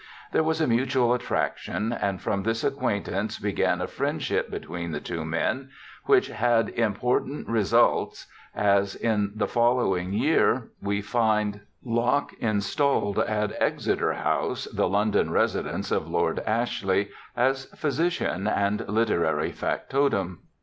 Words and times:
There 0.31 0.41
was 0.41 0.59
a 0.59 0.65
mutual 0.65 1.13
attraction 1.13 1.93
and 1.93 2.19
from 2.19 2.41
this 2.41 2.63
acquain 2.63 3.03
tance 3.05 3.37
began 3.37 3.81
a 3.81 3.87
friendship 3.87 4.49
between 4.49 4.93
the 4.93 4.99
two 4.99 5.23
men 5.23 5.69
which 6.05 6.29
had 6.29 6.69
important 6.69 7.47
results, 7.47 8.25
as 8.55 8.95
in 8.95 9.31
the 9.35 9.45
following 9.45 10.11
year 10.11 10.69
we 10.81 11.03
find 11.03 11.59
72 11.83 12.01
BIOGRAPHICAL 12.01 12.09
ESSAYS 12.09 12.11
Locke 12.11 12.33
installed 12.41 13.19
at 13.19 13.61
Exeter 13.61 14.13
House, 14.13 14.63
the 14.73 14.89
London 14.89 15.29
residence 15.29 15.91
of 15.91 16.07
Lord 16.09 16.41
Ashle3% 16.47 17.09
as 17.37 17.65
physician 17.65 18.47
and 18.47 18.89
literary 18.89 19.51
factotum. 19.51 20.39